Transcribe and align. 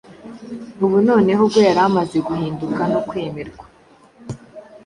ubu 0.83 0.97
noneho 1.07 1.41
ubwo 1.45 1.59
yari 1.67 1.81
amaze 1.87 2.17
guhinduka 2.27 2.81
no 2.91 2.99
kwemerwa, 3.07 3.65